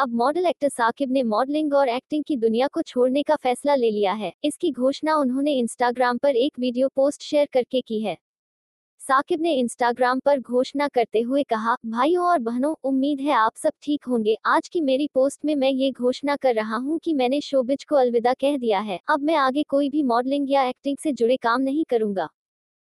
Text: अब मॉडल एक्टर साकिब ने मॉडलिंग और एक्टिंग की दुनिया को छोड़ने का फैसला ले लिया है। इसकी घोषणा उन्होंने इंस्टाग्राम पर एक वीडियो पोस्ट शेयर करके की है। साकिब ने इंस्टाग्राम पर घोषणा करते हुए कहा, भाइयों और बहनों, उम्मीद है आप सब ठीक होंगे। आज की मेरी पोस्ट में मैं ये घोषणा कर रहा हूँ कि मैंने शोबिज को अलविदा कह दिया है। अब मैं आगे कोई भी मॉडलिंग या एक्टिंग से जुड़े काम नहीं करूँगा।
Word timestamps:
अब 0.00 0.12
मॉडल 0.14 0.46
एक्टर 0.46 0.68
साकिब 0.68 1.10
ने 1.10 1.22
मॉडलिंग 1.22 1.74
और 1.74 1.88
एक्टिंग 1.88 2.22
की 2.24 2.36
दुनिया 2.36 2.66
को 2.66 2.82
छोड़ने 2.82 3.22
का 3.22 3.36
फैसला 3.36 3.74
ले 3.74 3.90
लिया 3.90 4.12
है। 4.12 4.32
इसकी 4.44 4.70
घोषणा 4.72 5.16
उन्होंने 5.16 5.52
इंस्टाग्राम 5.52 6.18
पर 6.18 6.36
एक 6.36 6.58
वीडियो 6.58 6.88
पोस्ट 6.88 7.22
शेयर 7.22 7.48
करके 7.52 7.80
की 7.80 8.00
है। 8.00 8.16
साकिब 9.00 9.40
ने 9.40 9.52
इंस्टाग्राम 9.54 10.20
पर 10.20 10.40
घोषणा 10.40 10.88
करते 10.88 11.20
हुए 11.20 11.42
कहा, 11.42 11.76
भाइयों 11.86 12.24
और 12.26 12.38
बहनों, 12.38 12.74
उम्मीद 12.84 13.20
है 13.20 13.32
आप 13.32 13.56
सब 13.56 13.72
ठीक 13.82 14.04
होंगे। 14.04 14.36
आज 14.46 14.68
की 14.68 14.80
मेरी 14.80 15.08
पोस्ट 15.14 15.44
में 15.44 15.54
मैं 15.56 15.70
ये 15.70 15.90
घोषणा 15.90 16.36
कर 16.36 16.54
रहा 16.54 16.76
हूँ 16.76 16.98
कि 16.98 17.14
मैंने 17.14 17.40
शोबिज 17.40 17.84
को 17.84 17.96
अलविदा 17.96 18.32
कह 18.32 18.56
दिया 18.56 18.80
है। 18.80 19.00
अब 19.08 19.22
मैं 19.22 19.36
आगे 19.36 19.62
कोई 19.62 19.90
भी 19.90 20.02
मॉडलिंग 20.02 20.50
या 20.50 20.64
एक्टिंग 20.64 20.96
से 20.96 21.12
जुड़े 21.12 21.36
काम 21.36 21.60
नहीं 21.60 21.84
करूँगा। 21.84 22.28